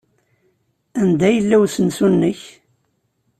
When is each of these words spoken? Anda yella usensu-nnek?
Anda 1.01 1.27
yella 1.31 1.55
usensu-nnek? 1.63 2.41